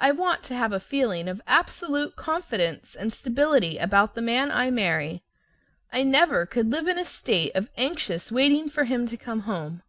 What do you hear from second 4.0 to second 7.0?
the man I marry. I never could live in